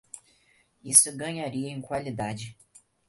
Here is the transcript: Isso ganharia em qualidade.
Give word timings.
Isso 0.83 1.15
ganharia 1.15 1.69
em 1.69 1.79
qualidade. 1.79 2.57